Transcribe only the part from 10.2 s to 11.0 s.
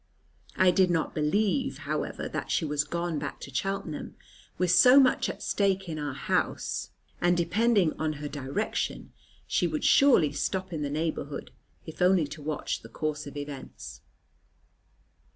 stop in the